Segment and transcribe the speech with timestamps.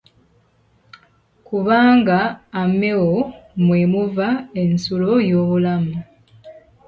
[1.47, 2.17] Kubamga
[2.61, 3.13] ameo
[3.63, 4.27] mwemuva
[4.61, 5.95] ensuulo y'obulamu.